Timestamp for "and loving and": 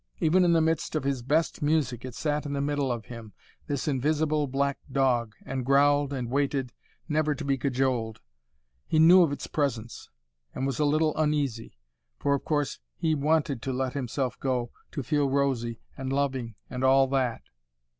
15.95-16.83